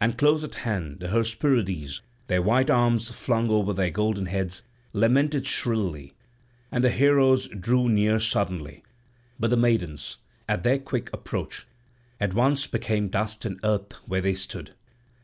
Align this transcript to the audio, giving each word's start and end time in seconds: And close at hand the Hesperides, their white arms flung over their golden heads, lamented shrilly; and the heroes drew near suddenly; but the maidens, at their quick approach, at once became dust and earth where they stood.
And 0.00 0.16
close 0.16 0.44
at 0.44 0.54
hand 0.62 1.00
the 1.00 1.08
Hesperides, 1.08 2.00
their 2.28 2.40
white 2.40 2.70
arms 2.70 3.10
flung 3.10 3.50
over 3.50 3.72
their 3.72 3.90
golden 3.90 4.26
heads, 4.26 4.62
lamented 4.92 5.44
shrilly; 5.44 6.14
and 6.70 6.84
the 6.84 6.90
heroes 6.90 7.48
drew 7.48 7.88
near 7.88 8.20
suddenly; 8.20 8.84
but 9.40 9.50
the 9.50 9.56
maidens, 9.56 10.18
at 10.48 10.62
their 10.62 10.78
quick 10.78 11.10
approach, 11.12 11.66
at 12.20 12.32
once 12.32 12.68
became 12.68 13.08
dust 13.08 13.44
and 13.44 13.58
earth 13.64 13.94
where 14.06 14.20
they 14.20 14.34
stood. 14.34 14.72